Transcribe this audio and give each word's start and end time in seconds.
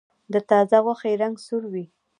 د 0.33 0.35
تازه 0.49 0.77
غوښې 0.85 1.13
رنګ 1.21 1.35
سور 1.45 1.63
وي. 1.73 1.85